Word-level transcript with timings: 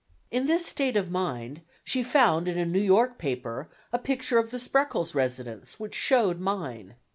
In 0.31 0.47
this 0.47 0.65
state 0.65 0.97
of 0.97 1.11
mind, 1.11 1.61
she 1.83 2.01
found 2.01 2.47
in 2.47 2.57
a 2.57 2.65
New 2.65 2.81
York 2.81 3.19
paper 3.19 3.69
a 3.93 3.99
picture 3.99 4.39
of 4.39 4.49
the 4.49 4.57
Spreckels 4.57 5.13
residence 5.13 5.79
which 5.79 5.93
showed 5.93 6.39
mine. 6.39 6.95